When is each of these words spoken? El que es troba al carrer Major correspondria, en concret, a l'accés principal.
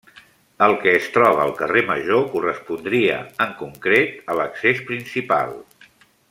El 0.67 0.71
que 0.85 0.93
es 0.99 1.09
troba 1.17 1.43
al 1.43 1.53
carrer 1.59 1.83
Major 1.91 2.25
correspondria, 2.31 3.19
en 3.47 3.53
concret, 3.61 4.19
a 4.35 4.39
l'accés 4.41 4.83
principal. 4.89 5.55